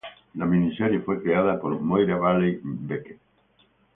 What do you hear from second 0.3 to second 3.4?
La miniserie fue creada por Moira Walley-Beckett.